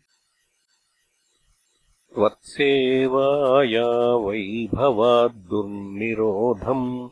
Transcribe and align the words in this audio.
त्वत्सेवाया 2.15 4.17
वैभवाद्दुर्निरोधम् 4.17 7.09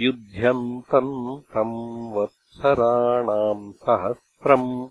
युध्यन्तम् 0.00 1.40
तम् 1.40 2.12
वत्सराणाम् 2.14 3.72
सहस्रम् 3.72 4.88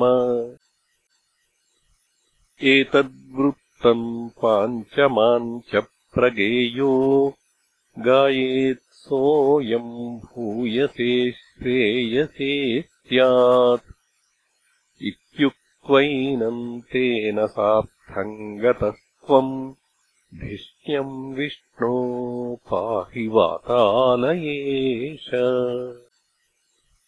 एतद्वृत् 2.61 3.87
पाञ्चमाम् 4.43 5.61
च 5.69 5.83
प्रगेयो 6.13 7.33
गायेत्सोऽयम् 7.99 10.25
भूयसे 10.25 11.31
श्रेयसे 11.31 12.81
स्यात्। 12.81 13.93
इत्युक्त्वैनम् 15.01 16.81
तेन 16.81 17.47
सार्थम् 17.47 18.59
गतस्त्वम् 18.59 19.73
धिष्ण्यम् 20.39 21.35
विष्णो 21.35 22.55
पाहि 22.55 23.27
वातालयेश 23.27 25.29